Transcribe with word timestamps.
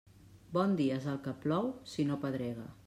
Bon 0.57 0.73
dia 0.79 0.97
és 1.01 1.05
el 1.13 1.21
que 1.27 1.35
plou, 1.45 1.71
si 1.95 2.09
no 2.11 2.21
pedrega. 2.27 2.71